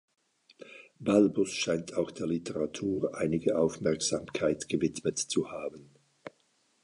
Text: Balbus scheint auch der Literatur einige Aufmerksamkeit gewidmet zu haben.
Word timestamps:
Balbus 0.99 1.53
scheint 1.53 1.93
auch 1.95 2.09
der 2.09 2.25
Literatur 2.25 3.15
einige 3.15 3.59
Aufmerksamkeit 3.59 4.67
gewidmet 4.67 5.19
zu 5.19 5.51
haben. 5.51 5.91